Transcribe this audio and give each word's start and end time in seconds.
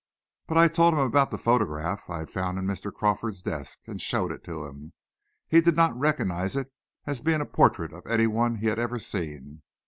But 0.47 0.57
I 0.57 0.67
told 0.67 0.95
him 0.95 0.99
about 0.99 1.29
the 1.29 1.37
photograph 1.37 2.09
I 2.09 2.17
had 2.17 2.31
found 2.31 2.57
in 2.57 2.65
Mr. 2.65 2.91
Crawford's 2.91 3.43
desk, 3.43 3.81
and 3.85 4.01
showed 4.01 4.31
it 4.31 4.43
to 4.45 4.65
him. 4.65 4.93
He 5.47 5.61
did 5.61 5.75
not 5.75 5.95
recognize 5.95 6.55
it 6.55 6.73
as 7.05 7.21
being 7.21 7.39
a 7.39 7.45
portrait 7.45 7.93
of 7.93 8.07
any 8.07 8.25
one 8.25 8.55
he 8.55 8.65
had 8.65 8.79
ever 8.79 8.97
seen. 8.97 9.61